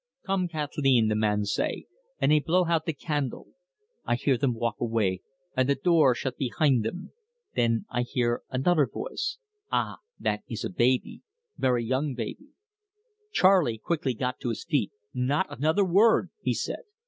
"'Come, 0.25 0.47
Kat'leen!' 0.47 1.09
the 1.09 1.15
man 1.15 1.45
say, 1.45 1.85
an' 2.19 2.31
he 2.31 2.39
blow 2.39 2.63
hout 2.63 2.87
the 2.87 2.91
candle. 2.93 3.49
I 4.03 4.15
hear 4.15 4.35
them 4.35 4.55
walk 4.55 4.77
away, 4.79 5.21
an' 5.55 5.67
the 5.67 5.75
door 5.75 6.15
shut 6.15 6.37
behin' 6.39 6.81
them. 6.81 7.11
Then 7.53 7.85
I 7.87 8.01
hear 8.01 8.41
anudder 8.51 8.87
voice 8.91 9.37
ah, 9.71 9.97
that 10.19 10.41
is 10.49 10.65
a 10.65 10.71
baby 10.71 11.21
very 11.55 11.85
young 11.85 12.15
baby!" 12.15 12.47
Charley 13.31 13.77
quickly 13.77 14.15
got 14.15 14.39
to 14.39 14.49
his 14.49 14.65
feet. 14.65 14.91
"Not 15.13 15.45
another 15.51 15.85
word!" 15.85 16.31
he 16.41 16.55
said. 16.55 16.81